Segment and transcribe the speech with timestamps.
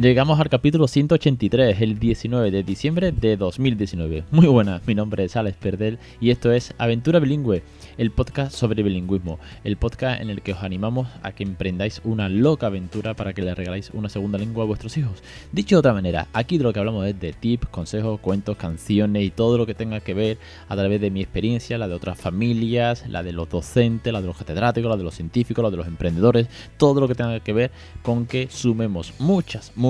[0.00, 4.22] Llegamos al capítulo 183, el 19 de diciembre de 2019.
[4.30, 7.64] Muy buenas, mi nombre es Alex Perdel y esto es Aventura Bilingüe,
[7.96, 12.28] el podcast sobre bilingüismo, el podcast en el que os animamos a que emprendáis una
[12.28, 15.20] loca aventura para que le regaláis una segunda lengua a vuestros hijos.
[15.50, 19.24] Dicho de otra manera, aquí de lo que hablamos es de tips, consejos, cuentos, canciones
[19.24, 20.38] y todo lo que tenga que ver
[20.68, 24.28] a través de mi experiencia, la de otras familias, la de los docentes, la de
[24.28, 26.46] los catedráticos, la de los científicos, la de los emprendedores,
[26.76, 29.87] todo lo que tenga que ver con que sumemos muchas, muchas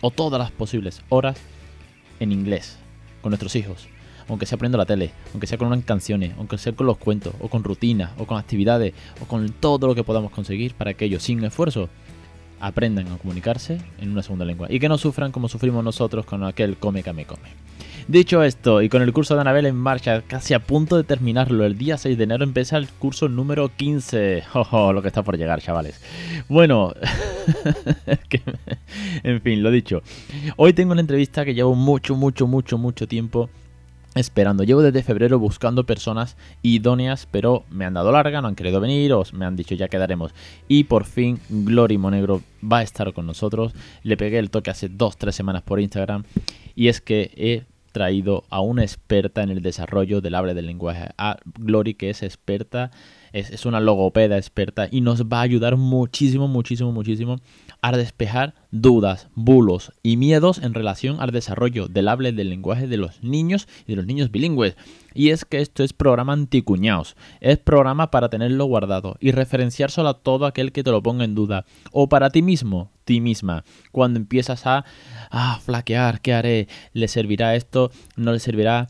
[0.00, 1.36] o todas las posibles horas
[2.20, 2.78] en inglés
[3.20, 3.88] con nuestros hijos.
[4.28, 7.34] Aunque sea poniendo la tele, aunque sea con unas canciones, aunque sea con los cuentos,
[7.40, 11.06] o con rutinas, o con actividades, o con todo lo que podamos conseguir para que
[11.06, 11.88] ellos, sin esfuerzo,
[12.60, 14.68] aprendan a comunicarse en una segunda lengua.
[14.70, 17.48] Y que no sufran como sufrimos nosotros con aquel come, come, come.
[18.08, 21.66] Dicho esto, y con el curso de Anabel en marcha, casi a punto de terminarlo,
[21.66, 24.44] el día 6 de enero empieza el curso número 15.
[24.54, 26.00] Ojo, lo que está por llegar, chavales.
[26.48, 26.94] Bueno,
[29.22, 30.02] en fin, lo dicho.
[30.56, 33.50] Hoy tengo una entrevista que llevo mucho, mucho, mucho, mucho tiempo
[34.14, 34.64] esperando.
[34.64, 39.12] Llevo desde febrero buscando personas idóneas, pero me han dado larga, no han querido venir,
[39.12, 40.32] o me han dicho ya quedaremos.
[40.66, 43.74] Y por fin Glory Monegro va a estar con nosotros.
[44.02, 46.24] Le pegué el toque hace 2-3 semanas por Instagram.
[46.74, 51.10] Y es que he traído a una experta en el desarrollo del habla del lenguaje,
[51.18, 52.90] a Glory, que es experta,
[53.32, 57.36] es, es, una logopeda experta y nos va a ayudar muchísimo, muchísimo, muchísimo
[57.80, 62.96] a despejar dudas, bulos y miedos en relación al desarrollo del habla del lenguaje de
[62.96, 64.76] los niños y de los niños bilingües.
[65.14, 70.10] Y es que esto es programa anticuñaos, es programa para tenerlo guardado y referenciar solo
[70.10, 73.64] a todo aquel que te lo ponga en duda, o para ti mismo, ti misma,
[73.90, 74.84] cuando empiezas a,
[75.30, 76.68] a flaquear, ¿qué haré?
[76.92, 77.90] ¿Le servirá esto?
[78.16, 78.88] ¿No le servirá?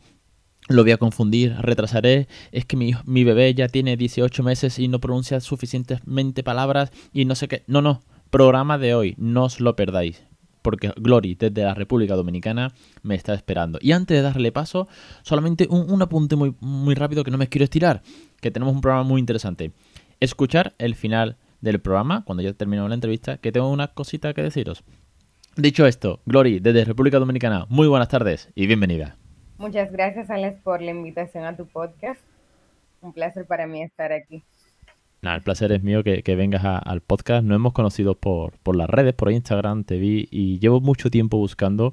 [0.69, 4.89] lo voy a confundir, retrasaré, es que mi, mi, bebé ya tiene 18 meses y
[4.89, 7.63] no pronuncia suficientemente palabras y no sé qué.
[7.69, 10.25] No, no, programa de hoy, no os lo perdáis,
[10.61, 13.79] porque Glory desde la República Dominicana me está esperando.
[13.81, 14.89] Y antes de darle paso,
[15.23, 18.03] solamente un, un apunte muy, muy rápido que no me quiero estirar,
[18.43, 19.73] que tenemos un programa muy interesante.
[20.21, 24.43] Escuchar el final del programa, cuando ya terminado la entrevista, que tengo una cosita que
[24.43, 24.85] deciros.
[25.57, 29.17] Dicho esto, Glory desde República Dominicana, muy buenas tardes y bienvenida.
[29.59, 32.21] Muchas gracias, Alex, por la invitación a tu podcast.
[33.01, 34.45] Un placer para mí estar aquí.
[35.21, 37.45] Nada, el placer es mío que, que vengas a, al podcast.
[37.45, 41.39] Nos hemos conocido por, por, las redes, por Instagram, te vi y llevo mucho tiempo
[41.39, 41.93] buscando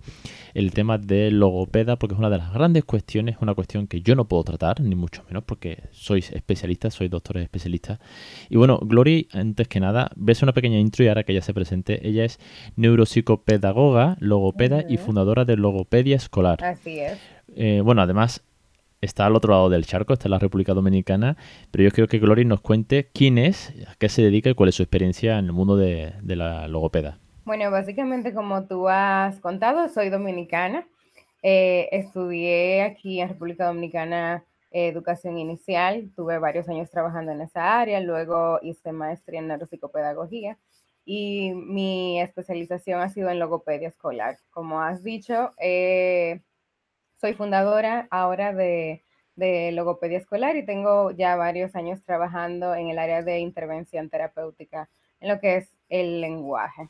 [0.53, 4.13] el tema de logopeda porque es una de las grandes cuestiones, una cuestión que yo
[4.15, 7.99] no puedo tratar, ni mucho menos porque sois especialistas, sois doctores especialistas.
[8.47, 11.53] Y bueno, Glory, antes que nada, ves una pequeña intro y ahora que ella se
[11.53, 12.39] presente, ella es
[12.75, 14.93] neuropsicopedagoga, logopeda uh -huh.
[14.93, 16.63] y fundadora de Logopedia Escolar.
[16.63, 17.17] Así es.
[17.55, 18.43] Eh, bueno, además
[19.05, 21.37] está al otro lado del charco, está en la República Dominicana,
[21.71, 24.69] pero yo quiero que Glory nos cuente quién es, a qué se dedica y cuál
[24.69, 27.19] es su experiencia en el mundo de, de la logopeda.
[27.45, 30.87] Bueno, básicamente como tú has contado, soy dominicana.
[31.43, 37.79] Eh, estudié aquí en República Dominicana eh, educación inicial, tuve varios años trabajando en esa
[37.79, 40.57] área, luego hice maestría en neuropsicopedagogía
[41.05, 44.39] y mi especialización ha sido en logopedia escolar.
[44.49, 46.41] Como has dicho, eh,
[47.25, 49.01] soy fundadora ahora de,
[49.35, 54.89] de, Logopedia Escolar y tengo ya varios años trabajando en el área de intervención terapéutica
[55.19, 56.87] en lo que es el lenguaje.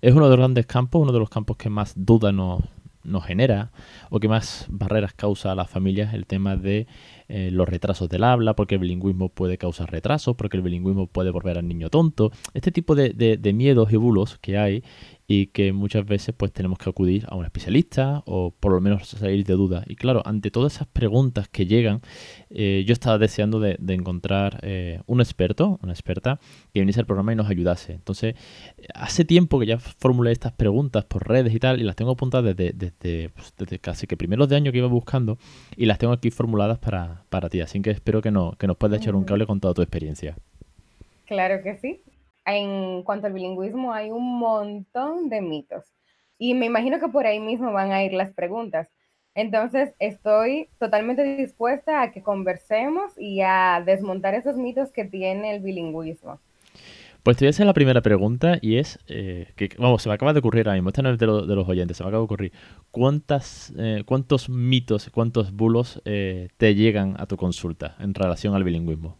[0.00, 2.62] Es uno de los grandes campos, uno de los campos que más duda nos,
[3.04, 3.70] nos genera
[4.10, 6.88] o que más barreras causa a las familias el tema de
[7.28, 11.30] eh, los retrasos del habla, porque el bilingüismo puede causar retrasos, porque el bilingüismo puede
[11.30, 14.84] volver al niño tonto, este tipo de, de, miedos y bulos que hay
[15.28, 19.08] y que muchas veces pues tenemos que acudir a un especialista o por lo menos
[19.08, 19.84] salir de dudas.
[19.88, 22.00] Y claro, ante todas esas preguntas que llegan,
[22.50, 26.38] eh, yo estaba deseando de, de encontrar eh, un experto, una experta,
[26.72, 27.92] que viniese al programa y nos ayudase.
[27.92, 28.36] Entonces,
[28.94, 32.56] hace tiempo que ya formulé estas preguntas por redes y tal, y las tengo apuntadas
[32.56, 35.38] desde, desde, pues, desde casi que primeros de año que iba buscando,
[35.76, 37.60] y las tengo aquí formuladas para, para ti.
[37.60, 40.36] Así que espero que, no, que nos puedas echar un cable con toda tu experiencia.
[41.26, 42.02] Claro que sí
[42.46, 45.84] en cuanto al bilingüismo hay un montón de mitos.
[46.38, 48.88] Y me imagino que por ahí mismo van a ir las preguntas.
[49.34, 55.62] Entonces, estoy totalmente dispuesta a que conversemos y a desmontar esos mitos que tiene el
[55.62, 56.40] bilingüismo.
[57.26, 60.14] Pues te voy a hacer la primera pregunta y es, eh, que vamos, se me
[60.14, 62.20] acaba de ocurrir ahora mismo, esta no es de, de los oyentes, se me acaba
[62.20, 62.52] de ocurrir,
[62.92, 68.62] ¿cuántas, eh, ¿cuántos mitos, cuántos bulos eh, te llegan a tu consulta en relación al
[68.62, 69.18] bilingüismo?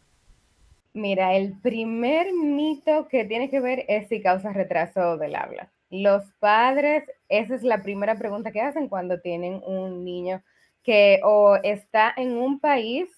[0.94, 5.72] Mira, el primer mito que tiene que ver es si causa retraso del habla.
[5.90, 10.44] Los padres, esa es la primera pregunta que hacen cuando tienen un niño
[10.84, 13.08] que o está en un país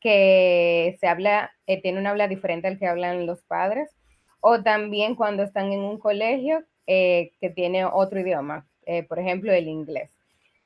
[0.00, 3.93] que se habla, eh, tiene un habla diferente al que hablan los padres,
[4.46, 9.50] o también cuando están en un colegio eh, que tiene otro idioma, eh, por ejemplo,
[9.50, 10.10] el inglés.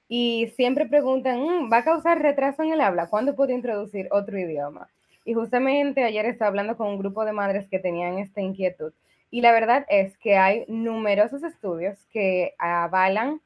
[0.08, 3.08] Y siempre preguntan, mm, ¿va a causar retraso en el habla?
[3.08, 4.88] ¿Cuándo puedo introducir otro idioma?
[5.24, 8.92] Y justamente ayer estaba hablando con un grupo de madres que tenían esta inquietud.
[9.30, 13.40] Y la verdad es que hay numerosos estudios que avalan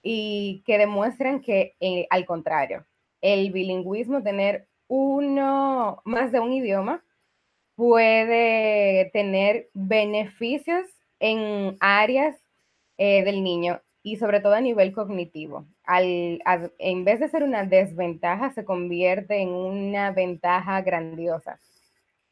[0.00, 2.86] y que demuestran que eh, al contrario,
[3.20, 7.02] el bilingüismo, tener uno más de un idioma,
[7.74, 10.86] puede tener beneficios
[11.20, 12.36] en áreas
[12.98, 15.66] eh, del niño y sobre todo a nivel cognitivo.
[15.84, 16.42] Al,
[16.78, 21.58] en vez de ser una desventaja, se convierte en una ventaja grandiosa.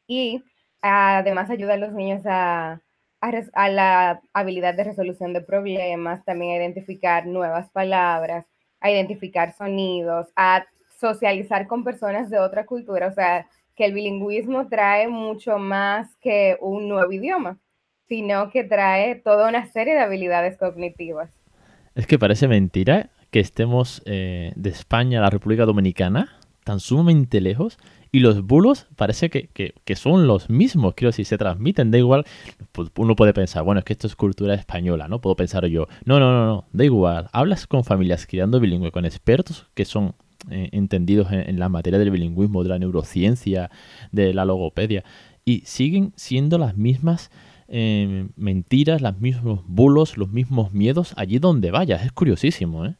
[0.07, 0.43] Y
[0.81, 2.81] además ayuda a los niños a,
[3.21, 8.45] a, la habilidad de resolución de problemas, también a identificar nuevas palabras,
[8.79, 10.65] a identificar sonidos, a
[10.99, 13.07] socializar con personas de otra cultura.
[13.07, 13.47] O sea,
[13.81, 17.57] que el bilingüismo trae mucho más que un nuevo idioma,
[18.07, 21.31] sino que trae toda una serie de habilidades cognitivas.
[21.95, 27.41] Es que parece mentira que estemos eh, de España a la República Dominicana tan sumamente
[27.41, 27.79] lejos
[28.11, 32.23] y los bulos parece que, son los mismos, quiero decir, se transmiten, da igual,
[32.73, 35.21] pues uno puede pensar, bueno, es que esto es cultura española, ¿no?
[35.21, 39.05] Puedo pensar yo, no, no, no, no, da igual, hablas con familias criando bilingüe, con
[39.05, 40.13] expertos que son
[40.49, 43.69] eh, entendidos en, la materia del bilingüismo, de la neurociencia,
[44.11, 45.03] de la logopedia,
[45.45, 47.29] y siguen siendo las mismas
[47.67, 52.03] eh, mentiras, los mismos bulos, los mismos miedos allí donde vayas.
[52.03, 52.95] Es curiosísimo, ¿eh?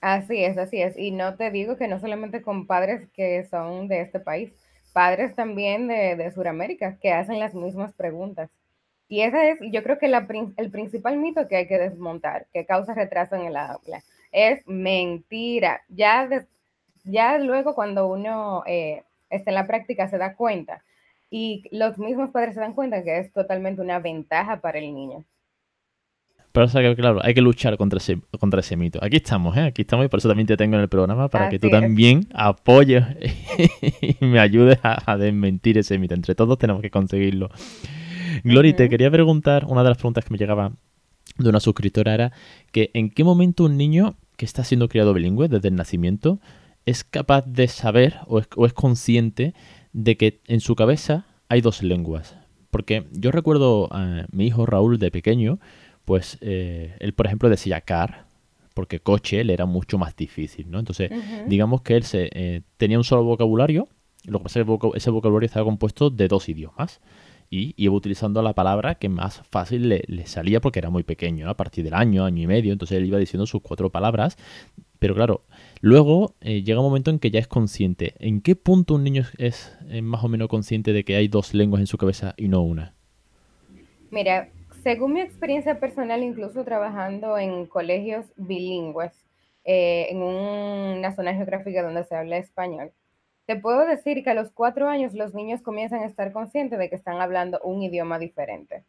[0.00, 0.96] Así es, así es.
[0.96, 4.50] Y no te digo que no solamente con padres que son de este país,
[4.94, 8.48] padres también de, de Sudamérica que hacen las mismas preguntas.
[9.08, 10.26] Y ese es, yo creo que la,
[10.56, 15.82] el principal mito que hay que desmontar, que causa retraso en el habla es mentira.
[15.88, 16.28] Ya,
[17.04, 20.82] ya luego cuando uno eh, está en la práctica se da cuenta
[21.30, 25.24] y los mismos padres se dan cuenta que es totalmente una ventaja para el niño.
[26.52, 28.98] Pero que, claro, hay que luchar contra ese, contra ese mito.
[29.02, 29.62] Aquí estamos, ¿eh?
[29.62, 32.26] Aquí estamos y por eso también te tengo en el programa para que tú también
[32.34, 33.04] apoyes
[34.00, 36.14] y me ayudes a, desmentir ese mito.
[36.14, 37.50] Entre todos tenemos que conseguirlo.
[38.42, 40.72] Glory, te quería preguntar, una de las preguntas que me llegaba
[41.38, 42.32] de una suscriptora era
[42.72, 46.40] que en qué momento un niño que está siendo criado bilingüe desde el nacimiento
[46.86, 49.54] es capaz de saber o es, consciente
[49.92, 52.36] de que en su cabeza hay dos lenguas.
[52.70, 55.58] Porque yo recuerdo a mi hijo Raúl de pequeño,
[56.04, 58.26] pues eh, él, por ejemplo, decía car,
[58.74, 60.78] porque coche le era mucho más difícil, ¿no?
[60.78, 61.10] Entonces,
[61.48, 63.88] digamos que él se, eh, tenía un solo vocabulario,
[64.24, 67.00] lo que pasa es que ese vocabulario estaba compuesto de dos idiomas
[67.50, 71.56] y iba utilizando la palabra que más fácil le, salía porque era muy pequeño, a
[71.56, 74.38] partir del año, año y medio, entonces él iba diciendo sus cuatro palabras,
[75.00, 75.42] pero claro,
[75.80, 78.14] luego eh, llega un momento en que ya es consciente.
[78.18, 81.80] ¿En qué punto un niño es, más o menos consciente de que hay dos lenguas
[81.80, 82.94] en su cabeza y no una?
[84.10, 84.50] Mira,
[84.82, 89.12] según mi experiencia personal, incluso trabajando en colegios bilingües,
[89.64, 92.92] eh, en una zona geográfica donde se habla español,
[93.50, 96.88] te puedo decir que a los cuatro años los niños comienzan a estar conscientes de
[96.88, 98.84] que están hablando un idioma diferente.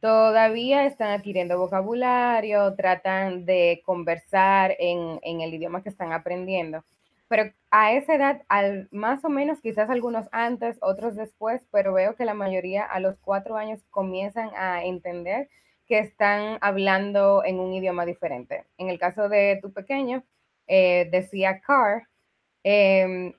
[0.00, 6.82] Todavía están adquiriendo vocabulario, tratan de conversar en, el idioma que están aprendiendo.
[7.28, 12.16] Pero a esa edad, al, más o menos, quizás algunos antes, otros después, pero veo
[12.16, 15.50] que la mayoría a los cuatro años comienzan a entender
[15.86, 18.64] que están hablando en un idioma diferente.
[18.78, 20.24] En el caso de tu pequeño,
[20.68, 22.08] eh, decía car,
[22.62, 23.34] em,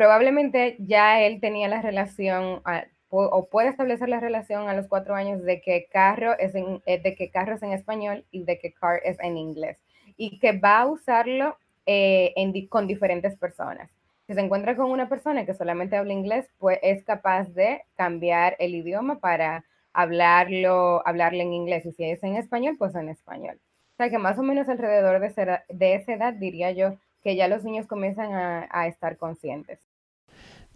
[0.00, 2.62] probablemente ya él tenía la relación
[3.10, 7.02] o puede establecer la relación a los cuatro años de que carro es en, eh,
[7.02, 9.76] de que carro en español y de que car es en inglés
[10.16, 12.32] y que va a usarlo eh,
[12.70, 13.90] con diferentes personas.
[14.26, 18.56] Si se encuentra con una persona que solamente habla inglés, pues es capaz de cambiar
[18.58, 21.84] el idioma para hablarlo, hablarle en inglés.
[21.84, 23.60] Y si es en español, pues en español.
[23.92, 27.48] O sea que más o menos alrededor de, de esa edad diría yo que ya
[27.48, 29.78] los niños comienzan a, estar conscientes.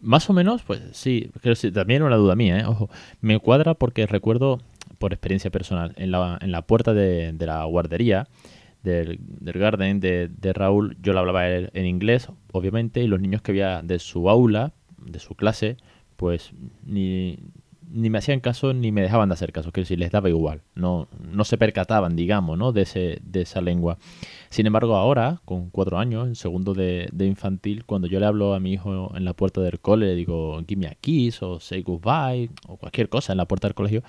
[0.01, 2.65] Más o menos, pues sí, pero sí, también una duda mía, ¿eh?
[2.67, 4.61] ojo, me cuadra porque recuerdo
[4.99, 8.29] por experiencia personal, en la, en la puerta de, la guardería
[8.83, 13.41] del, del garden de, de, Raúl, yo le hablaba en inglés, obviamente, y los niños
[13.43, 15.77] que había de su aula, de su clase,
[16.17, 16.53] pues
[16.85, 17.39] ni,
[17.91, 20.63] ni me hacían caso ni me dejaban de hacer caso, que si les daba igual,
[20.75, 22.73] no, no se percataban, digamos, ¿no?
[22.73, 23.99] de, ese, de esa lengua.
[24.51, 28.61] Sin embargo, ahora, con cuatro años, en segundo de, infantil, cuando yo le hablo a
[28.61, 31.83] mi hijo en la puerta del cole, le digo, give me a kiss, o say
[31.83, 34.03] goodbye, o cualquier cosa en la puerta del colegio,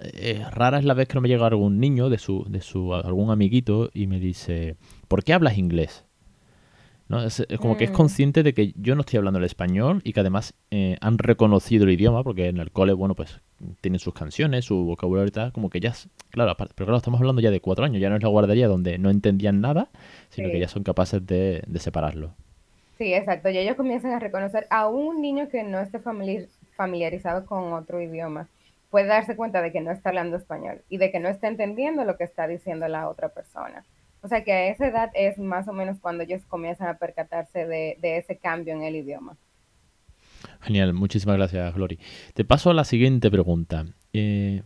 [0.00, 2.94] eh, rara es la vez que no me llega algún niño de su, de su
[2.94, 4.76] algún amiguito y me dice,
[5.08, 6.07] ¿por qué hablas inglés?
[7.08, 7.24] ¿No?
[7.24, 7.94] Es, como que es mm.
[7.94, 11.84] consciente de que yo no estoy hablando el español y que además eh, han reconocido
[11.84, 13.40] el idioma, porque en el cole, bueno, pues
[13.80, 15.94] tienen sus canciones, su vocabulario y tal, como que ya,
[16.30, 18.98] claro, pero claro, estamos hablando ya de cuatro años, ya no es la guardería donde
[18.98, 19.88] no entendían nada,
[20.30, 22.34] sino que ya son capaces de, separarlo.
[22.98, 26.00] Sí, exacto, y ellos comienzan a reconocer a un niño que no esté
[26.76, 28.48] familiarizado con otro idioma,
[28.90, 32.04] puede darse cuenta de que no está hablando español y de que no está entendiendo
[32.04, 33.84] lo que está diciendo la otra persona.
[34.22, 37.66] O sea que a esa edad es más o menos cuando ellos comienzan a percatarse
[37.66, 39.36] de, ese cambio en el idioma.
[40.60, 41.98] Genial, muchísimas gracias, Glory.
[42.34, 43.86] Te paso a la siguiente pregunta.
[44.12, 44.62] Eh,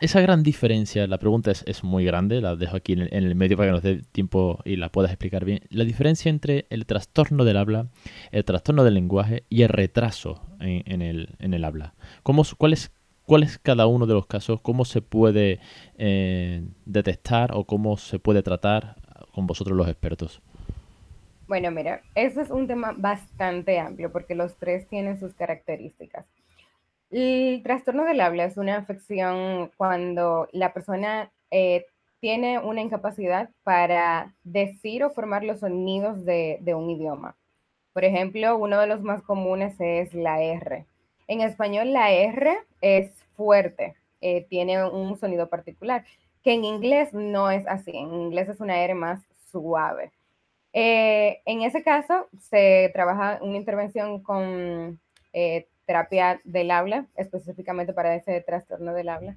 [0.00, 3.68] esa gran diferencia, la pregunta es, muy grande, la dejo aquí en el, medio para
[3.68, 5.60] que nos dé tiempo y la puedas explicar bien.
[5.70, 7.88] La diferencia entre el trastorno del habla,
[8.32, 11.94] el trastorno del lenguaje y el retraso en, el, habla.
[12.22, 12.92] ¿Cómo, cuál, es,
[13.26, 14.60] ¿Cuál es cada uno de los casos?
[14.60, 15.58] ¿Cómo se puede
[15.98, 18.94] eh, detectar o cómo se puede tratar
[19.34, 20.40] con vosotros los expertos?
[21.48, 26.24] Bueno, mira, eso es un tema bastante amplio porque los tres tienen sus características.
[27.10, 31.86] El trastorno del habla es una afección cuando la persona eh,
[32.20, 37.34] tiene una incapacidad para decir o formar los sonidos de, de un idioma.
[37.92, 40.86] Por ejemplo, uno de los más comunes es la R.
[41.28, 42.56] En español la R
[42.86, 46.04] es fuerte, eh, tiene un sonido particular,
[46.42, 50.12] que en inglés no es así, en inglés es una R más suave.
[50.72, 55.00] Eh, en ese caso, se trabaja una intervención con
[55.32, 59.36] eh, terapia del habla, específicamente para ese trastorno del habla.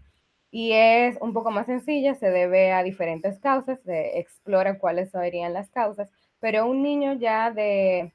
[0.51, 5.53] Y es un poco más sencilla, se debe a diferentes causas, se explora cuáles serían
[5.53, 8.13] las causas, pero un niño ya de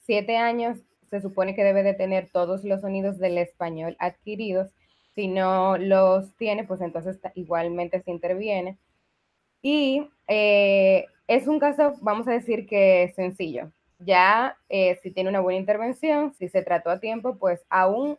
[0.00, 0.78] siete años
[1.14, 4.72] se supone que debe de tener todos los sonidos del español adquiridos.
[5.14, 8.78] Si no los tiene, pues entonces igualmente se interviene.
[9.62, 13.70] Y eh, es un caso, vamos a decir que sencillo.
[14.00, 18.18] Ya eh, si tiene una buena intervención, si se trató a tiempo, pues aún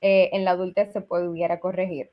[0.00, 2.10] eh, en la adultez se pudiera corregir.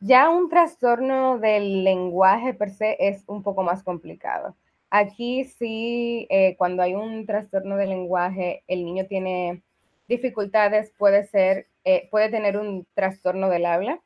[0.00, 4.54] Ya un trastorno del lenguaje per se es un poco más complicado.
[4.90, 9.62] Aquí sí, eh, cuando hay un trastorno del lenguaje, el niño tiene
[10.08, 14.00] dificultades, puede ser, eh, puede tener un trastorno del habla,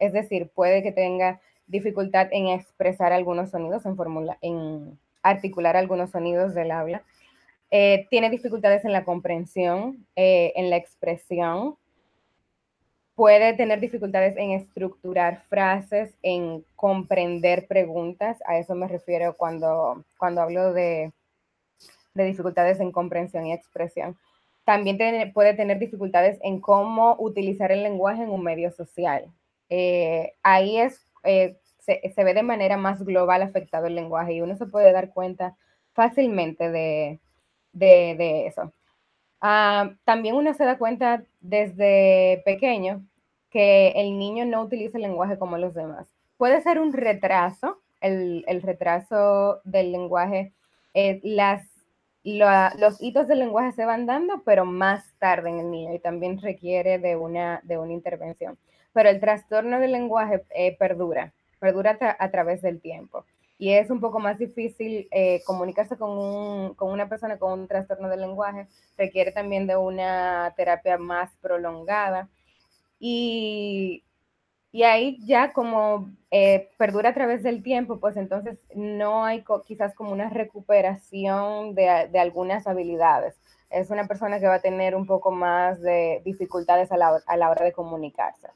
[0.00, 6.10] es decir, puede que tenga dificultad en expresar algunos sonidos, en, formula, en articular algunos
[6.10, 7.04] sonidos del habla.
[7.70, 11.76] Eh, tiene dificultades en la comprensión, en la expresión,
[13.16, 18.38] puede tener dificultades en estructurar frases, en comprender preguntas.
[18.46, 21.12] A eso me refiero cuando, cuando hablo de,
[22.14, 24.16] dificultades en comprensión y expresión.
[24.64, 29.26] También puede tener dificultades en cómo utilizar el lenguaje en un medio social.
[29.70, 34.56] Eh, ahí es, eh, se, ve de manera más global afectado el lenguaje y uno
[34.56, 35.56] se puede dar cuenta
[35.94, 37.18] fácilmente de,
[37.72, 38.72] de eso.
[39.40, 43.04] Ah, también uno se da cuenta desde pequeño
[43.50, 46.08] que el niño no utiliza el lenguaje como los demás.
[46.36, 50.52] Puede ser un retraso, el, retraso del lenguaje.
[50.94, 51.62] Eh, las,
[52.24, 56.40] los hitos del lenguaje se van dando, pero más tarde en el niño y también
[56.40, 58.58] requiere de una, de una intervención.
[58.92, 63.24] Pero el trastorno del lenguaje eh, perdura, perdura a través del tiempo
[63.58, 67.68] y es un poco más difícil eh, comunicarse con, un, con, una persona con un
[67.68, 72.28] trastorno del lenguaje, requiere también de una terapia más prolongada
[72.98, 74.04] y,
[74.72, 79.94] y ahí ya como eh, perdura a través del tiempo, pues entonces no hay quizás
[79.94, 83.40] como una recuperación de, de, algunas habilidades.
[83.70, 87.36] Es una persona que va a tener un poco más de dificultades a la, a
[87.36, 88.48] la hora de comunicarse.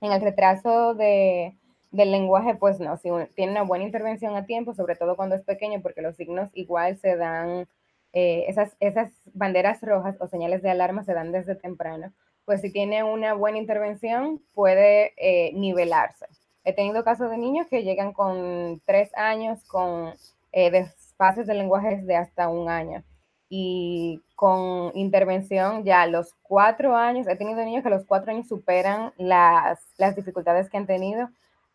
[0.00, 1.56] En el retraso de,
[1.94, 5.42] del lenguaje, pues no, si tiene una buena intervención a tiempo, sobre todo cuando es
[5.42, 7.68] pequeño, porque los signos igual se dan,
[8.12, 12.12] eh, esas, esas banderas rojas o señales de alarma se dan desde temprano,
[12.44, 16.26] pues si tiene una buena intervención puede eh, nivelarse.
[16.64, 20.14] He tenido casos de niños que llegan con tres años con
[20.50, 23.04] eh, desfases de lenguaje de hasta un año
[23.48, 28.32] y con intervención ya a los cuatro años, he tenido niños que a los cuatro
[28.32, 31.28] años superan las, las dificultades que han tenido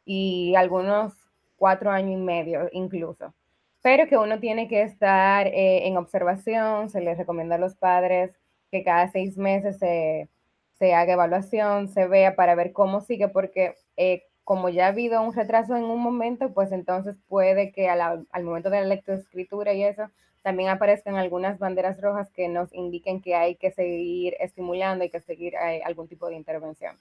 [0.05, 1.13] y algunos
[1.57, 3.33] cuatro años y medio incluso.
[3.81, 8.31] Pero que uno tiene que estar eh, en observación, se les recomienda a los padres
[8.71, 10.29] que cada seis meses se,
[10.79, 15.21] se haga evaluación, se vea para ver cómo sigue, porque eh, como ya ha habido
[15.21, 19.83] un retraso en un momento, pues entonces puede que al momento de la lectoescritura y
[19.83, 20.09] eso,
[20.41, 25.19] también aparezcan algunas banderas rojas que nos indiquen que hay que seguir estimulando, hay que
[25.19, 26.95] seguir eh, algún tipo de intervención.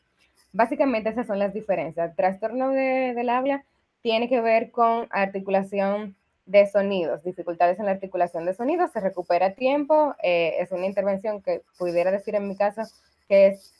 [0.52, 2.16] Básicamente esas son las diferencias.
[2.16, 3.64] Trastorno de, del habla
[4.02, 9.52] tiene que ver con articulación de sonidos, dificultades en la articulación de sonidos, se recupera
[9.52, 12.82] tiempo, eh, es una intervención que pudiera decir en mi caso
[13.28, 13.74] que es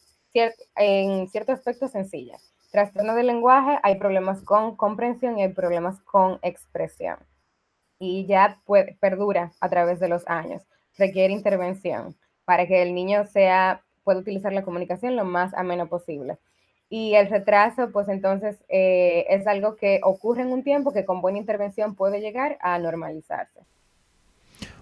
[0.76, 2.36] en cierto aspecto sencilla.
[2.70, 7.16] Trastorno del lenguaje, hay problemas con comprensión y hay problemas con expresión.
[7.98, 8.60] Y ya
[9.00, 10.62] perdura a través de los años.
[10.98, 16.38] Requiere intervención para que el niño sea, pueda utilizar la comunicación lo más ameno posible.
[16.90, 21.20] Y el retraso, pues entonces eh, es algo que ocurre en un tiempo que con
[21.20, 23.60] buena intervención puede llegar a normalizarse.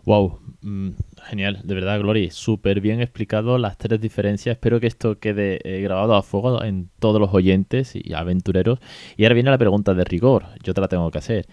[0.05, 0.91] Wow, mm,
[1.25, 4.55] genial, de verdad, Glory, súper bien explicado las tres diferencias.
[4.55, 8.79] Espero que esto quede eh, grabado a fuego en todos los oyentes y aventureros.
[9.17, 11.47] Y ahora viene la pregunta de rigor, yo te la tengo que hacer.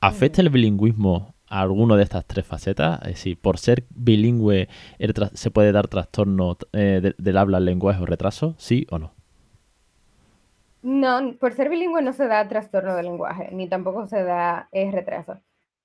[0.00, 3.00] ¿Afecta el bilingüismo a alguno de estas tres facetas?
[3.02, 4.68] Es decir, por ser bilingüe,
[5.34, 8.56] ¿se puede dar trastorno eh, del habla, lenguaje o retraso?
[8.58, 9.12] ¿Sí o no?
[10.84, 14.90] No, por ser bilingüe no se da trastorno del lenguaje, ni tampoco se da eh,
[14.92, 15.40] retraso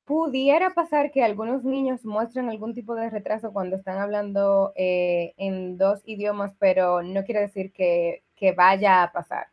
[0.10, 5.78] pudiera pasar que algunos niños muestren algún tipo de retraso cuando están hablando eh, en
[5.78, 8.24] dos idiomas, pero no quiere decir que,
[8.58, 9.46] vaya a pasar.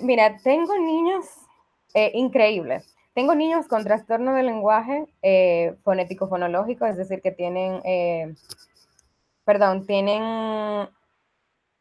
[0.00, 1.26] mira, tengo niños
[1.92, 2.96] eh, increíbles.
[3.12, 7.82] Tengo niños con trastorno de lenguaje eh, fonético-fonológico, es decir, que tienen,
[9.44, 10.88] perdón, tienen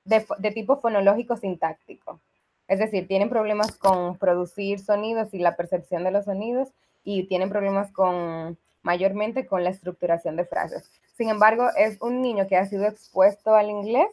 [0.09, 2.19] de tipo fonológico sintáctico.
[2.67, 6.69] Es decir, tienen problemas con producir sonidos y la percepción de los sonidos
[7.03, 10.89] y tienen problemas con mayormente con la estructuración de frases.
[11.17, 14.09] Sin embargo, es un niño que ha sido expuesto al inglés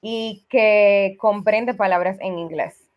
[0.00, 2.88] y que comprende palabras en inglés.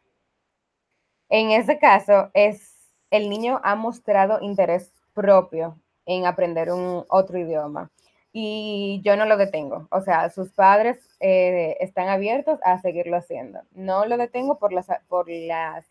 [1.30, 2.72] En ese caso, es
[3.10, 7.92] el niño ha mostrado interés propio en aprender un otro idioma
[8.34, 9.88] y yo no lo detengo.
[9.92, 13.60] O sea, sus padres eh, están abiertos a seguirlo haciendo.
[13.72, 15.86] No lo detengo por, las, por las,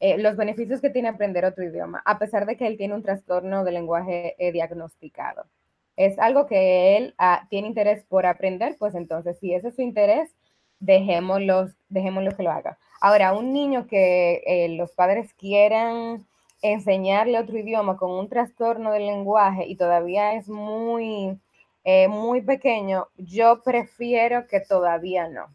[0.00, 3.02] eh, los beneficios que tiene aprender otro idioma, a pesar de que él tiene un
[3.02, 5.44] trastorno de lenguaje eh, diagnosticado.
[5.96, 9.82] Es algo que él ah, tiene interés por aprender, pues entonces si ese es su
[9.82, 10.30] interés,
[10.80, 12.78] dejémoslo, dejémoslo que lo haga.
[13.00, 16.24] Ahora, un niño que los padres quieran
[16.62, 21.38] enseñarle otro idioma con un trastorno del lenguaje y todavía es muy
[21.84, 25.54] eh, muy pequeño, yo prefiero que todavía no.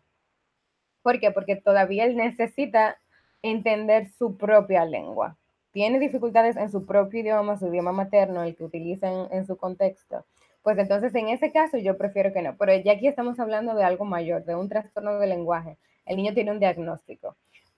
[1.02, 1.32] ¿Por qué?
[1.32, 2.98] Porque todavía él necesita
[3.42, 5.38] entender su propia lengua.
[5.72, 10.26] Tiene dificultades en su propio idioma, su idioma materno, el que utiliza en, su contexto.
[10.62, 12.56] Pues entonces en ese caso yo prefiero que no.
[12.58, 15.78] Pero ya aquí estamos hablando de algo mayor, de un trastorno de lenguaje.
[16.06, 17.36] El niño tiene un diagnóstico.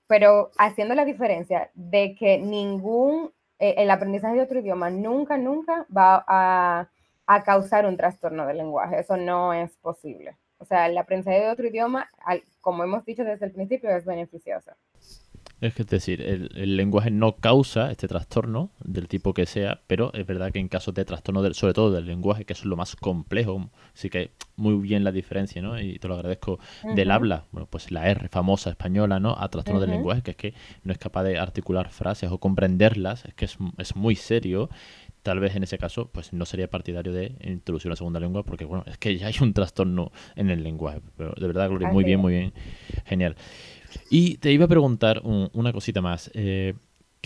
[0.08, 5.88] Pero haciendo la diferencia de que ningún, eh, el aprendizaje de otro idioma nunca, nunca
[5.96, 6.90] va a
[7.28, 9.00] a causar un trastorno del lenguaje.
[9.00, 10.38] Eso no es posible.
[10.58, 12.10] O sea, el aprendizaje de otro idioma,
[12.62, 14.72] como hemos dicho desde el principio, es beneficioso.
[15.62, 20.12] Es que es decir, el, lenguaje no causa este trastorno del tipo que sea, pero
[20.14, 22.76] es verdad que en casos de trastorno, del, sobre todo del lenguaje, que es lo
[22.76, 25.80] más complejo, sí que muy bien la diferencia, ¿no?
[25.80, 29.36] Y te lo agradezco, del habla, bueno, pues la R famosa española, ¿no?
[29.40, 33.24] A trastorno del lenguaje, que es que no es capaz de articular frases o comprenderlas,
[33.26, 34.70] es que es, es muy serio
[35.26, 38.64] tal vez en ese caso pues no sería partidario de introducir una segunda lengua porque
[38.64, 41.02] bueno es que ya hay un trastorno en el lenguaje.
[41.18, 42.54] Pero de verdad Gloria muy bien muy bien.
[43.06, 43.36] Genial.
[44.12, 46.30] Y te iba a preguntar una cosita más.
[46.36, 46.76] Eh,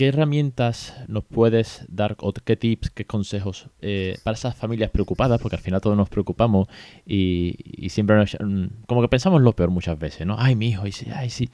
[0.00, 5.38] ¿Qué herramientas nos puedes dar o qué tips, qué consejos eh, para esas familias preocupadas?
[5.42, 6.68] Porque al final todos nos preocupamos
[7.04, 7.54] y,
[7.90, 10.36] siempre nos, mm, como que pensamos lo peor muchas veces, ¿no?
[10.38, 10.84] Ay, mi hijo,
[11.14, 11.50] ay, sí,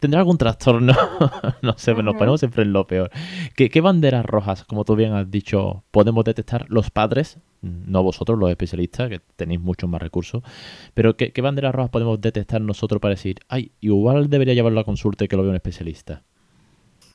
[0.00, 0.94] ¿tendrá algún trastorno?
[1.62, 3.12] no sé, nos ponemos siempre en lo peor.
[3.54, 7.38] ¿Qué, banderas rojas, como tú bien has dicho, podemos detectar los padres?
[7.62, 10.42] No vosotros, los especialistas, que tenéis muchos más recursos.
[10.92, 14.84] Pero ¿qué, ¿qué banderas rojas podemos detectar nosotros para decir, ay, igual debería llevarlo a
[14.84, 16.24] consulta y que lo vea un especialista?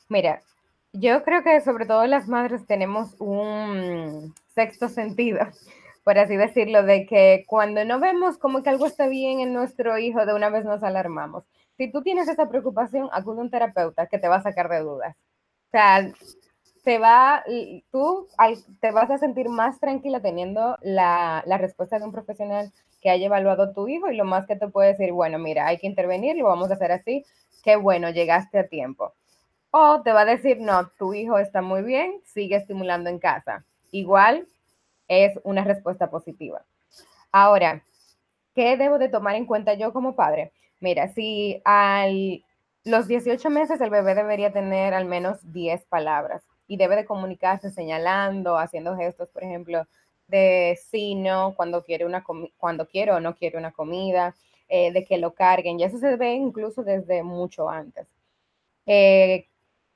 [0.10, 0.42] Mira,
[0.94, 5.40] yo creo que sobre todo las madres tenemos un sexto sentido,
[6.04, 9.98] por así decirlo, de que cuando no vemos como que algo está bien en nuestro
[9.98, 11.44] hijo, de una vez nos alarmamos.
[11.78, 14.80] Si tú tienes esa preocupación, acude a un terapeuta que te va a sacar de
[14.80, 15.16] dudas.
[15.68, 16.12] O sea,
[16.84, 17.44] te va,
[17.92, 18.28] tú
[18.80, 23.26] te vas a sentir más tranquila teniendo la, la respuesta de un profesional que haya
[23.26, 25.88] evaluado a tu hijo y lo más que te puede decir, bueno, mira, hay que
[25.88, 27.26] intervenir, lo vamos a hacer así,
[27.64, 29.14] qué bueno, llegaste a tiempo.
[29.78, 33.66] O te va a decir, no, tu hijo está muy bien, sigue estimulando en casa.
[33.92, 34.48] Igual
[35.10, 36.64] es una respuesta positiva.
[37.30, 37.84] Ahora,
[38.54, 40.54] ¿qué debo de tomar en cuenta yo como padre?
[40.80, 42.08] Mira, si a
[42.86, 47.70] los 18 meses el bebé debería tener al menos 10 palabras y debe de comunicarse
[47.70, 49.86] señalando, haciendo gestos, por ejemplo,
[50.30, 52.24] de sí, no, cuando quiere, una
[52.56, 54.36] cuando quiere o no quiere una comida,
[54.70, 55.82] eh, de que lo carguen.
[55.82, 58.08] Y eso se ve incluso desde mucho antes.
[58.86, 59.48] Eh,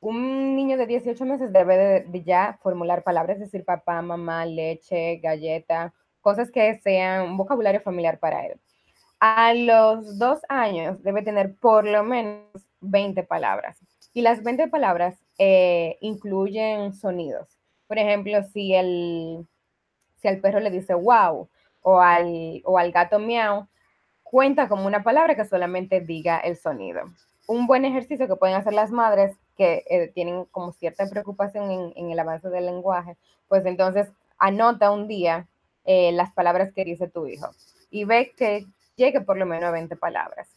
[0.02, 5.18] un niño de 18 meses debe de, ya formular palabras, es decir, papá, mamá, leche,
[5.18, 8.60] galleta, cosas que sean un vocabulario familiar para él.
[9.20, 12.46] A los dos años debe tener por lo menos
[12.80, 13.78] 20 palabras.
[14.14, 17.58] Y las 20 palabras eh, incluyen sonidos.
[17.88, 19.46] Por ejemplo, si el,
[20.16, 21.50] si al perro le dice wow
[21.82, 23.68] o al, o al gato miau,
[24.24, 27.02] cuenta como una palabra que solamente diga el sonido.
[27.50, 32.12] Un buen ejercicio que pueden hacer las madres que eh, tienen como cierta preocupación en,
[32.12, 34.08] el avance del lenguaje, pues entonces
[34.38, 35.48] anota un día
[35.84, 37.50] eh, las palabras que dice tu hijo
[37.90, 40.48] y ve que llegue por lo menos a 20 palabras.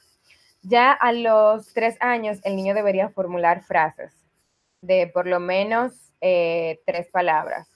[0.61, 4.13] Ya a los tres años, el niño debería formular frases
[4.83, 7.69] de por lo menos eh, tres palabras.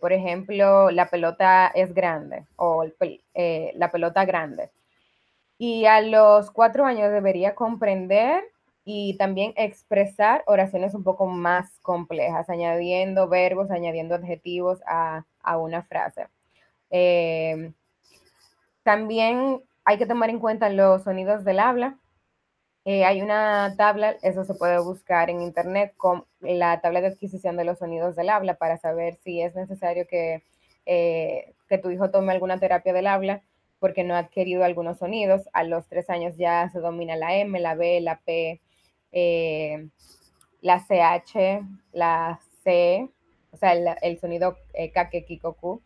[0.00, 2.84] Por ejemplo, la pelota es grande o
[3.74, 4.70] la pelota grande.
[5.58, 8.44] Y a los cuatro años debería comprender
[8.84, 15.82] y también expresar oraciones un poco más complejas, añadiendo verbos, añadiendo adjetivos a, a una
[15.82, 16.28] frase.
[18.82, 21.98] también hay que tomar en cuenta los sonidos del habla,
[22.84, 27.58] eh, hay una tabla, eso se puede buscar en internet, con la tabla de adquisición
[27.58, 30.42] de los sonidos del habla para saber si es necesario que,
[30.86, 33.42] eh, que tu hijo tome alguna terapia del habla
[33.78, 35.48] porque no ha adquirido algunos sonidos.
[35.52, 38.60] A los tres años ya se domina la M, la B, la P,
[39.12, 39.88] eh,
[40.60, 41.62] la CH,
[41.92, 43.08] la C,
[43.52, 44.56] o sea, el, el sonido
[44.94, 45.82] Kake, Kikoku.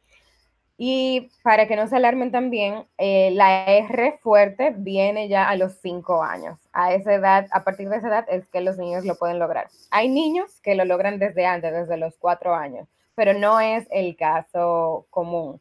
[0.85, 5.74] Y para que no se alarmen también, eh, la R fuerte viene ya a los
[5.81, 6.59] cinco años.
[6.72, 9.68] A esa edad, a partir de esa edad es que los niños lo pueden lograr.
[9.90, 14.16] Hay niños que lo logran desde antes, desde los cuatro años, pero no es el
[14.16, 15.61] caso común,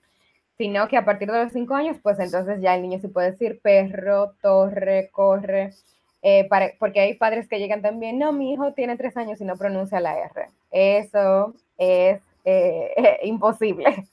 [0.61, 3.31] sino que a partir de los cinco años, pues entonces ya el niño se puede
[3.31, 5.73] decir perro, torre, corre,
[6.21, 6.47] eh,
[6.77, 9.99] porque hay padres que llegan también, no, mi hijo tiene tres años y no pronuncia
[9.99, 10.49] la R.
[10.69, 12.93] Eso es eh,
[13.23, 14.07] imposible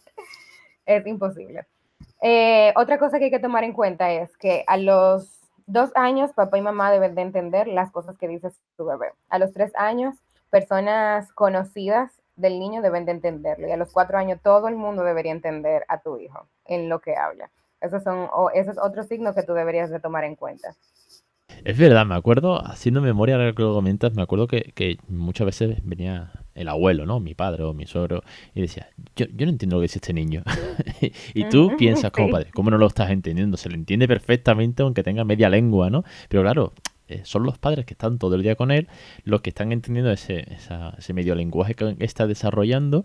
[0.87, 1.66] es imposible.
[2.22, 6.32] Eh, otra cosa que hay que tomar en cuenta es que a los dos años
[6.32, 9.12] papá y mamá deben de entender las cosas que dice su bebé.
[9.28, 10.16] A los tres años,
[10.48, 13.68] personas conocidas del niño deben de entenderlo.
[13.68, 17.01] Y a los cuatro años, todo el mundo debería entender a tu hijo en lo
[17.01, 17.51] que habla.
[17.81, 20.74] Esos son, o ese es otro signo que tú deberías de tomar en cuenta.
[21.64, 25.46] Es verdad, me acuerdo, haciendo memoria lo que lo comentas, me acuerdo que, que muchas
[25.46, 27.20] veces venía el abuelo, ¿no?
[27.20, 28.22] Mi padre o mi suegro,
[28.55, 30.42] y decía, yo, yo no entiendo lo que dice este niño.
[31.35, 33.57] y tú piensas como padre, ¿cómo no lo estás entendiendo?
[33.57, 36.05] Se le entiende perfectamente aunque tenga media lengua, ¿no?
[36.29, 36.72] Pero claro,
[37.09, 38.88] eh, son los padres que están todo el día con él
[39.25, 40.47] los que están entendiendo ese,
[40.99, 43.05] ese medio lenguaje que está desarrollando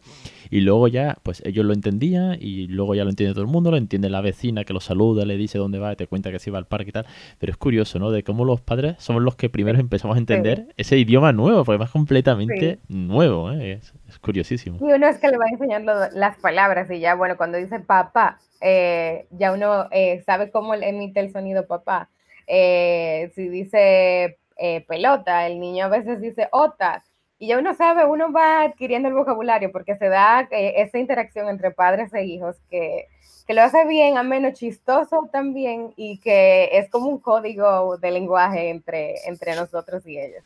[0.50, 3.72] y luego ya, pues ellos lo entendían y luego ya lo entiende todo el mundo,
[3.72, 6.52] lo entiende la vecina que lo saluda, le dice dónde va, te cuenta que se
[6.52, 7.06] va al parque y tal,
[7.40, 8.12] pero es curioso, ¿no?
[8.12, 11.84] De cómo los padres somos los que primero empezamos a entender ese idioma nuevo, porque
[11.84, 13.80] es completamente nuevo, ¿eh?
[13.82, 14.78] es, curiosísimo.
[14.80, 18.40] Y uno es que le va enseñando las palabras y ya, bueno, cuando dice papá,
[18.62, 19.88] eh, ya uno
[20.26, 22.10] sabe cómo emite el sonido papá
[22.48, 27.04] eh, si dice eh, pelota, el niño a veces dice ota.
[27.40, 31.50] Y ya uno sabe, uno va adquiriendo el vocabulario porque se da eh, esa interacción
[31.50, 33.08] entre padres e hijos que,
[33.46, 38.70] que, lo hace bien, ameno, chistoso también y que es como un código de lenguaje
[38.70, 40.44] entre, entre nosotros y ellos.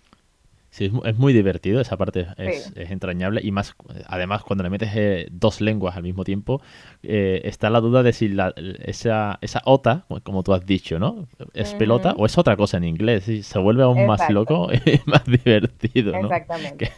[0.69, 3.75] Sí, es, muy divertido, esa parte es, entrañable y más,
[4.05, 6.61] además cuando le metes eh, dos lenguas al mismo tiempo,
[7.03, 8.53] eh, está la duda de si la,
[8.83, 11.27] esa, esa OTA, como tú has dicho, ¿no?
[11.53, 13.27] ¿Es pelota o es otra cosa en inglés?
[13.27, 16.27] Y se vuelve aún más loco y más divertido, ¿no?
[16.27, 16.91] Exactamente.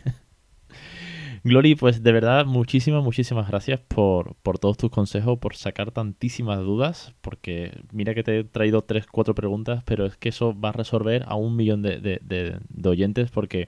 [1.43, 6.59] Glory, pues de verdad, muchísimas, muchísimas gracias por, por todos tus consejos, por sacar tantísimas
[6.59, 10.69] dudas, porque mira que te he traído tres, cuatro preguntas, pero es que eso va
[10.69, 13.67] a resolver a un millón de, de, de, oyentes, porque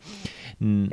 [0.59, 0.87] mm,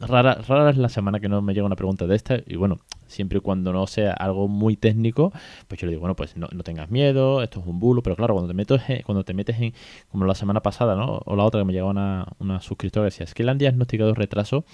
[0.00, 2.78] rara, rara es la semana que no me llega una pregunta de esta, y bueno,
[3.06, 5.32] siempre y cuando no sea algo muy técnico,
[5.66, 8.16] pues yo le digo, bueno, pues no, no tengas miedo, esto es un bulo, pero
[8.16, 9.72] claro, cuando te metes en, cuando te metes en,
[10.10, 11.20] como la semana pasada, ¿no?
[11.24, 13.58] O la otra que me llegó una, una suscriptora que decía, es que le han
[13.58, 14.64] diagnosticado retraso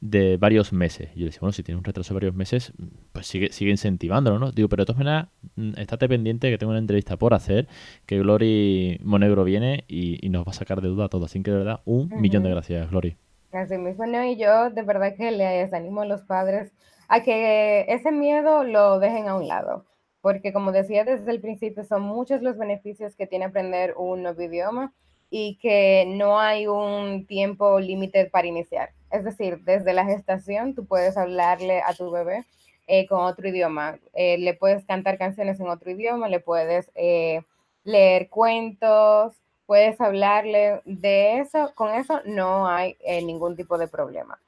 [0.00, 1.10] de varios meses.
[1.14, 2.72] Y yo le decía, bueno, si tiene un retraso de varios meses,
[3.12, 4.52] pues sigue, sigue incentivándolo, ¿no?
[4.52, 7.68] Digo, pero de todas maneras, mm, estate pendiente que tengo una entrevista por hacer,
[8.06, 11.24] que Glory Monegro viene y, nos va a sacar de duda todo.
[11.24, 13.16] Así que de verdad, un millón de gracias, Glory.
[13.52, 16.72] Así mismo, no, y yo de verdad que les animo a los padres
[17.08, 19.84] a que ese miedo lo dejen a un lado.
[20.20, 24.42] porque como decía desde el principio, son muchos los beneficios que tiene aprender un nuevo
[24.42, 24.92] idioma
[25.30, 28.90] y que no hay un tiempo límite para iniciar.
[29.10, 32.44] Es decir, desde la gestación tú puedes hablarle a tu bebé
[32.86, 33.98] eh, con otro idioma.
[34.14, 37.42] Eh, le puedes cantar canciones en otro idioma, le puedes eh,
[37.84, 39.34] leer cuentos,
[39.66, 41.72] puedes hablarle de eso.
[41.74, 44.38] Con eso no hay ningún tipo de problema.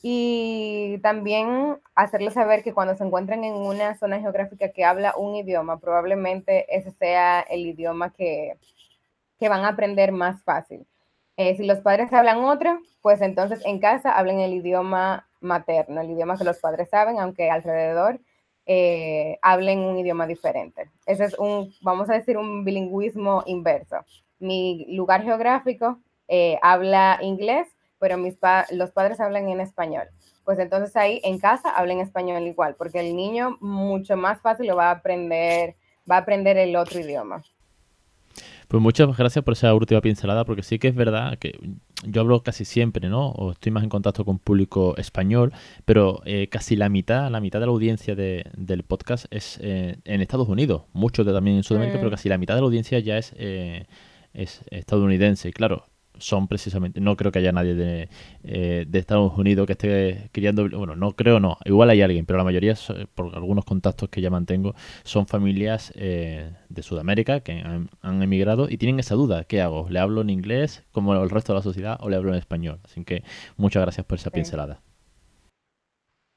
[0.00, 5.34] Y también hacerle saber que cuando se encuentran en una zona geográfica que habla un
[5.34, 8.56] idioma, probablemente ese sea el idioma que,
[9.40, 10.86] que van a aprender más fácil.
[11.38, 16.10] Eh, si los padres hablan otro, pues entonces en casa hablen el idioma materno, el
[16.10, 18.18] idioma que los padres saben, aunque alrededor
[18.66, 20.90] eh, hablen un idioma diferente.
[21.06, 23.98] Ese es un, vamos a decir, un bilingüismo inverso.
[24.40, 27.68] Mi lugar geográfico eh, habla inglés,
[28.00, 28.36] pero mis
[28.72, 30.08] los padres hablan en español.
[30.44, 34.74] Pues entonces ahí en casa hablen español igual, porque el niño mucho más fácil lo
[34.74, 35.76] va a aprender,
[36.10, 37.44] va a aprender el otro idioma.
[38.68, 41.58] Pues muchas gracias por esa última pincelada, porque sí que es verdad que
[42.04, 43.30] yo hablo casi siempre, ¿no?
[43.30, 45.54] O estoy más en contacto con público español,
[45.86, 50.20] pero eh, casi la mitad, la mitad de la audiencia del podcast es eh, en
[50.20, 52.12] Estados Unidos, muchos de también en Sudamérica, pero mm.
[52.12, 53.86] casi la mitad de la audiencia ya es, eh,
[54.34, 55.48] es estadounidense.
[55.48, 55.86] Y claro,
[56.18, 58.08] son precisamente, no creo que haya nadie de,
[58.44, 62.38] eh, de, Estados Unidos que esté queriendo, bueno, no creo, no, igual hay alguien, pero
[62.38, 62.74] la mayoría,
[63.14, 67.88] por algunos contactos que ya mantengo, son familias eh, de Sudamérica que han,
[68.22, 69.88] emigrado y tienen esa duda, ¿qué hago?
[69.88, 72.80] ¿Le hablo en inglés como el resto de la sociedad o le hablo en español?
[72.84, 73.22] Así que
[73.56, 74.80] muchas gracias por esa pincelada.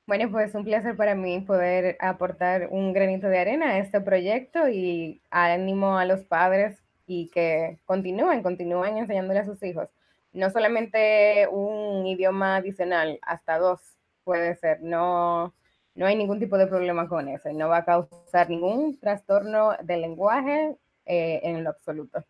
[0.07, 4.67] Bueno, pues un placer para mí poder aportar un granito de arena a este proyecto
[4.67, 9.89] y ánimo a los padres y que continúen, continúen enseñándole a sus hijos.
[10.31, 13.81] No solamente un idioma adicional, hasta dos
[14.23, 14.81] puede ser.
[14.81, 15.53] No,
[15.93, 17.51] no hay ningún tipo de problema con eso.
[17.51, 22.23] No va a causar ningún trastorno del lenguaje eh, en lo absoluto.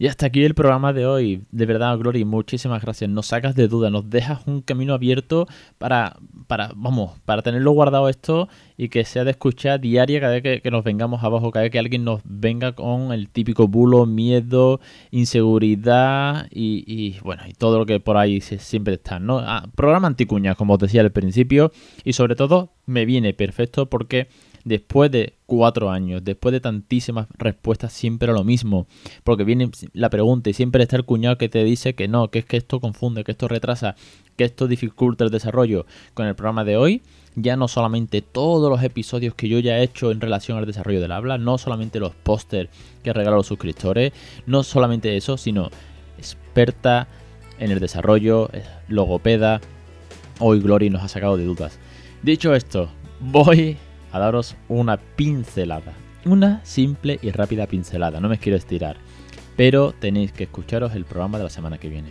[0.00, 1.42] Y hasta aquí el programa de hoy.
[1.52, 3.10] De verdad, Glory, muchísimas gracias.
[3.10, 8.08] Nos sacas de duda, nos dejas un camino abierto para, para, vamos, para tenerlo guardado
[8.08, 11.72] esto y que sea de escuchar diaria cada vez que, nos vengamos abajo, cada vez
[11.72, 17.84] que alguien nos venga con el típico bulo, miedo, inseguridad y, bueno, y todo lo
[17.84, 19.40] que por ahí siempre está, ¿no?
[19.40, 21.72] Ah, programa anticuña, como os decía al principio,
[22.04, 24.28] y sobre todo me viene perfecto porque
[24.64, 28.86] después de cuatro años, después de tantísimas respuestas, siempre lo mismo.
[29.24, 32.40] Porque viene la pregunta y siempre está el cuñado que te dice que no, que
[32.40, 33.96] es que esto confunde, que esto retrasa,
[34.36, 35.86] que esto dificulta el desarrollo.
[36.14, 37.02] Con el programa de hoy,
[37.36, 41.00] ya no solamente todos los episodios que yo ya he hecho en relación al desarrollo
[41.00, 42.70] del habla, no solamente los pósters
[43.02, 44.12] que regalo a los suscriptores,
[44.46, 45.70] no solamente eso, sino
[46.18, 47.08] experta
[47.58, 48.50] en el desarrollo,
[48.88, 49.60] logopeda.
[50.38, 51.78] Hoy Glory nos ha sacado de dudas.
[52.22, 52.88] Dicho esto,
[53.20, 53.76] voy
[54.12, 55.94] a daros una pincelada.
[56.24, 58.96] Una simple y rápida pincelada, no me quiero estirar.
[59.56, 62.10] Pero tenéis que escucharos el programa de la semana que viene.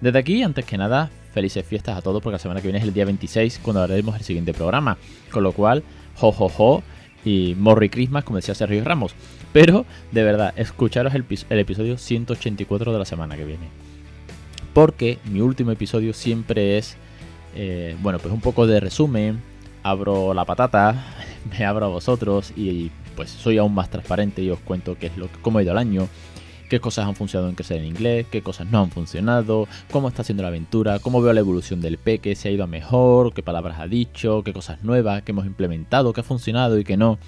[0.00, 2.84] Desde aquí, antes que nada, felices fiestas a todos porque la semana que viene es
[2.84, 4.96] el día 26 cuando haremos el siguiente programa.
[5.30, 5.82] Con lo cual,
[6.16, 6.82] jo jo jo
[7.24, 9.14] y Morri Christmas, como decía Sergio Ramos.
[9.52, 11.24] Pero, de verdad, escucharos el,
[11.58, 13.68] episodio 184 de la semana que viene.
[14.72, 16.96] Porque mi último episodio siempre es,
[17.54, 19.40] eh, bueno, pues un poco de resumen,
[19.82, 21.14] abro la patata,
[21.50, 25.16] me abro a vosotros y pues soy aún más transparente y os cuento qué es
[25.16, 26.08] lo cómo ha ido el año,
[26.68, 30.22] qué cosas han funcionado en crecer en inglés, qué cosas no han funcionado, cómo está
[30.22, 33.42] haciendo la aventura, cómo veo la evolución del peque, si ha ido a mejor, qué
[33.42, 37.18] palabras ha dicho, qué cosas nuevas que hemos implementado, qué ha funcionado y qué no.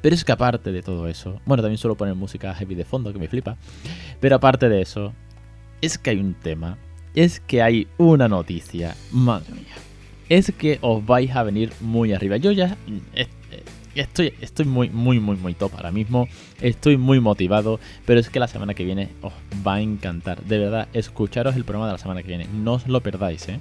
[0.00, 3.12] Pero es que aparte de todo eso, bueno, también suelo poner música heavy de fondo
[3.12, 3.56] que me flipa,
[4.20, 5.12] pero aparte de eso,
[5.80, 6.78] es que hay un tema,
[7.14, 9.74] es que hay una noticia, madre mía
[10.28, 12.36] es que os vais a venir muy arriba.
[12.36, 12.76] Yo ya
[13.14, 13.26] eh,
[14.00, 16.28] estoy, estoy muy, muy, muy, muy top ahora mismo.
[16.60, 19.32] Estoy muy motivado, pero es que la semana que viene os
[19.66, 20.42] va a encantar.
[20.44, 22.46] De verdad, escucharos el programa de la semana que viene.
[22.52, 23.60] No os lo perdáis, ¿eh?